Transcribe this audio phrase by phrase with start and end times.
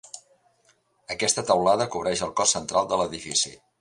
[1.15, 3.55] Aquesta teulada cobreix el cos central de l'edifici.